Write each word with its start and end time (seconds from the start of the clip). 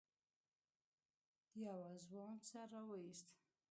يوه 1.61 1.89
ځوان 2.07 2.35
سر 2.49 2.67
راويست. 2.71 3.27